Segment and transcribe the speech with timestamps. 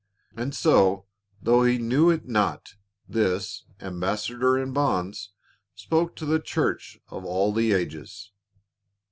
[0.35, 1.05] And so,
[1.43, 2.73] though he knew it not,
[3.07, 5.29] this "ambassador in bonds"
[5.75, 8.31] spoke to the church of all the ages.